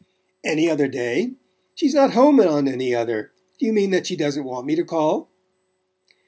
[0.43, 1.33] "Any other day?
[1.75, 3.33] She's not at home on any other.
[3.59, 5.29] Do you mean she doesn't want me to call?"